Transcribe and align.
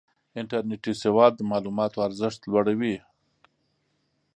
انټرنېټي 0.39 0.93
سواد 1.03 1.31
د 1.35 1.41
معلوماتو 1.51 1.97
ارزښت 2.07 2.41
لوړوي. 2.51 2.95